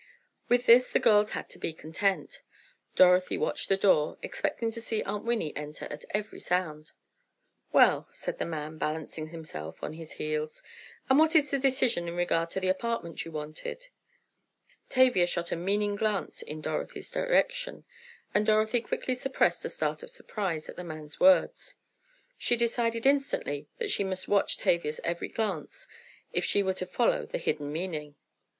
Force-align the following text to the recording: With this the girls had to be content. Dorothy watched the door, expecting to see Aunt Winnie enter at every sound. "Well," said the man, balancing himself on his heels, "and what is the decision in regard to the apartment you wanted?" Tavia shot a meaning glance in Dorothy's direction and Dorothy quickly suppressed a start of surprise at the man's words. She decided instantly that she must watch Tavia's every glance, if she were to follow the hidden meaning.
With 0.49 0.65
this 0.65 0.89
the 0.89 0.97
girls 0.97 1.33
had 1.33 1.47
to 1.49 1.59
be 1.59 1.73
content. 1.73 2.41
Dorothy 2.95 3.37
watched 3.37 3.69
the 3.69 3.77
door, 3.77 4.17
expecting 4.23 4.71
to 4.71 4.81
see 4.81 5.03
Aunt 5.03 5.25
Winnie 5.25 5.55
enter 5.55 5.85
at 5.91 6.05
every 6.09 6.39
sound. 6.39 6.89
"Well," 7.71 8.07
said 8.11 8.39
the 8.39 8.45
man, 8.45 8.79
balancing 8.79 9.27
himself 9.27 9.83
on 9.83 9.93
his 9.93 10.13
heels, 10.13 10.63
"and 11.07 11.19
what 11.19 11.35
is 11.35 11.51
the 11.51 11.59
decision 11.59 12.07
in 12.07 12.15
regard 12.15 12.49
to 12.49 12.59
the 12.59 12.67
apartment 12.67 13.25
you 13.25 13.31
wanted?" 13.31 13.89
Tavia 14.89 15.27
shot 15.27 15.51
a 15.51 15.55
meaning 15.55 15.95
glance 15.95 16.41
in 16.41 16.61
Dorothy's 16.61 17.11
direction 17.11 17.83
and 18.33 18.43
Dorothy 18.43 18.81
quickly 18.81 19.13
suppressed 19.13 19.63
a 19.65 19.69
start 19.69 20.01
of 20.01 20.09
surprise 20.09 20.67
at 20.67 20.77
the 20.77 20.83
man's 20.83 21.19
words. 21.19 21.75
She 22.39 22.55
decided 22.55 23.05
instantly 23.05 23.67
that 23.77 23.91
she 23.91 24.03
must 24.03 24.27
watch 24.27 24.57
Tavia's 24.57 24.99
every 25.03 25.27
glance, 25.29 25.87
if 26.33 26.43
she 26.43 26.63
were 26.63 26.73
to 26.73 26.87
follow 26.87 27.27
the 27.27 27.37
hidden 27.37 27.71
meaning. 27.71 28.15